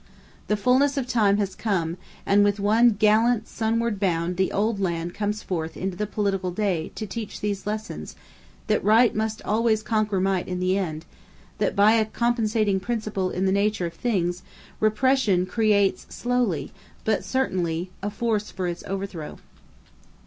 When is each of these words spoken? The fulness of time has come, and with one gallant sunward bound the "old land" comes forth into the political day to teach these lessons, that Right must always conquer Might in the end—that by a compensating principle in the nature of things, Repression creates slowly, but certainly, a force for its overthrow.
The 0.47 0.57
fulness 0.57 0.97
of 0.97 1.05
time 1.05 1.37
has 1.37 1.53
come, 1.53 1.95
and 2.25 2.43
with 2.43 2.59
one 2.59 2.89
gallant 2.93 3.47
sunward 3.47 3.99
bound 3.99 4.35
the 4.35 4.51
"old 4.51 4.79
land" 4.79 5.13
comes 5.13 5.43
forth 5.43 5.77
into 5.77 5.95
the 5.95 6.07
political 6.07 6.49
day 6.49 6.91
to 6.95 7.05
teach 7.05 7.39
these 7.39 7.67
lessons, 7.67 8.15
that 8.65 8.83
Right 8.83 9.13
must 9.13 9.43
always 9.43 9.83
conquer 9.83 10.19
Might 10.19 10.47
in 10.47 10.59
the 10.59 10.75
end—that 10.75 11.75
by 11.75 11.91
a 11.91 12.05
compensating 12.05 12.79
principle 12.79 13.29
in 13.29 13.45
the 13.45 13.51
nature 13.51 13.85
of 13.85 13.93
things, 13.93 14.41
Repression 14.79 15.45
creates 15.45 16.07
slowly, 16.09 16.71
but 17.05 17.23
certainly, 17.23 17.91
a 18.01 18.09
force 18.09 18.49
for 18.49 18.67
its 18.67 18.83
overthrow. 18.87 19.37